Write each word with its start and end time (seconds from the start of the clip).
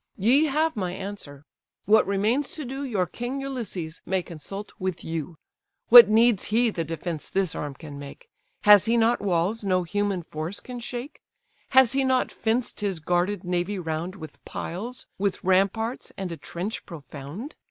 Ye 0.17 0.45
have 0.45 0.75
my 0.75 0.93
answer—what 0.93 2.07
remains 2.07 2.53
to 2.53 2.65
do, 2.65 2.83
Your 2.83 3.05
king, 3.05 3.39
Ulysses, 3.39 4.01
may 4.03 4.23
consult 4.23 4.71
with 4.79 5.03
you. 5.03 5.37
What 5.89 6.09
needs 6.09 6.45
he 6.45 6.71
the 6.71 6.83
defence 6.83 7.29
this 7.29 7.53
arm 7.53 7.75
can 7.75 7.99
make? 7.99 8.27
Has 8.61 8.85
he 8.85 8.97
not 8.97 9.21
walls 9.21 9.63
no 9.63 9.83
human 9.83 10.23
force 10.23 10.59
can 10.59 10.79
shake? 10.79 11.21
Has 11.77 11.91
he 11.91 12.03
not 12.03 12.31
fenced 12.31 12.79
his 12.79 12.99
guarded 12.99 13.43
navy 13.43 13.77
round 13.77 14.15
With 14.15 14.43
piles, 14.43 15.05
with 15.19 15.43
ramparts, 15.43 16.11
and 16.17 16.31
a 16.31 16.37
trench 16.37 16.87
profound? 16.87 17.53